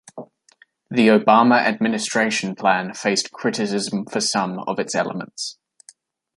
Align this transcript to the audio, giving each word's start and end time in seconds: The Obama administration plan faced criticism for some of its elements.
The 0.89 1.09
Obama 1.09 1.59
administration 1.59 2.55
plan 2.55 2.95
faced 2.95 3.31
criticism 3.31 4.07
for 4.07 4.19
some 4.19 4.57
of 4.65 4.79
its 4.79 4.95
elements. 4.95 5.59